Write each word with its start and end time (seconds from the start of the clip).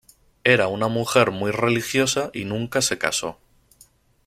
Era 0.43 0.67
una 0.67 0.87
mujer 0.87 1.29
muy 1.29 1.51
religiosa 1.51 2.31
y 2.33 2.43
nunca 2.45 2.81
se 2.81 2.97
casó. 2.97 3.37